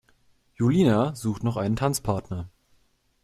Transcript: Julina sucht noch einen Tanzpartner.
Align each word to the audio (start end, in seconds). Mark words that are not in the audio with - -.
Julina 0.55 1.13
sucht 1.13 1.43
noch 1.43 1.57
einen 1.57 1.75
Tanzpartner. 1.75 2.49